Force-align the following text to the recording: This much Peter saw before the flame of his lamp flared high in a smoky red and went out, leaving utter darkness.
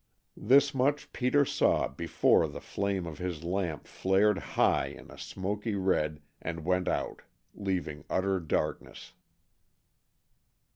This 0.41 0.73
much 0.73 1.13
Peter 1.13 1.45
saw 1.45 1.87
before 1.87 2.47
the 2.47 2.59
flame 2.59 3.05
of 3.05 3.19
his 3.19 3.43
lamp 3.43 3.85
flared 3.85 4.39
high 4.57 4.87
in 4.87 5.11
a 5.11 5.17
smoky 5.19 5.75
red 5.75 6.23
and 6.41 6.65
went 6.65 6.87
out, 6.87 7.21
leaving 7.53 8.03
utter 8.09 8.39
darkness. 8.39 9.13